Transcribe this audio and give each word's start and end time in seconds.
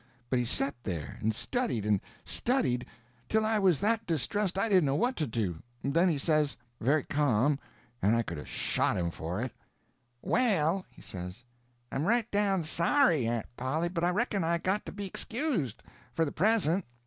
But 0.31 0.39
he 0.39 0.45
set 0.45 0.73
there 0.81 1.19
and 1.19 1.31
studied 1.31 1.85
and 1.85 2.01
studied 2.25 2.87
till 3.29 3.45
I 3.45 3.59
was 3.59 3.79
that 3.81 4.07
distressed 4.07 4.57
I 4.57 4.67
didn't 4.67 4.85
know 4.85 4.95
what 4.95 5.15
to 5.17 5.27
do; 5.27 5.61
then 5.83 6.09
he 6.09 6.17
says, 6.17 6.57
very 6.79 7.03
ca'm, 7.03 7.59
and 8.01 8.15
I 8.15 8.23
could 8.23 8.39
a 8.39 8.45
shot 8.47 8.97
him 8.97 9.11
for 9.11 9.43
it: 9.43 9.51
"Well," 10.23 10.85
he 10.89 11.03
says, 11.03 11.43
"I'm 11.91 12.07
right 12.07 12.25
down 12.31 12.63
sorry, 12.63 13.27
Aunt 13.27 13.45
Polly, 13.55 13.89
but 13.89 14.03
I 14.03 14.09
reckon 14.09 14.43
I 14.43 14.57
got 14.57 14.87
to 14.87 14.91
be 14.91 15.05
excused—for 15.05 16.25
the 16.25 16.31
present." 16.31 16.83